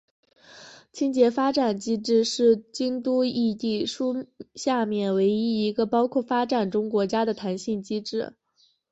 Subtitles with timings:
[0.91, 8.33] 清洁发展机制是京都议定书下面唯一一个包括发展中国家的弹性机制。